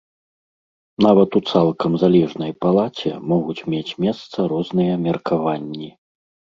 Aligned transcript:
Нават 1.05 1.37
у 1.39 1.41
цалкам 1.51 1.91
залежнай 2.05 2.51
палаце 2.67 3.11
могуць 3.37 3.59
мець 3.77 3.89
месца 4.09 4.51
розныя 4.57 4.93
меркаванні. 5.07 5.97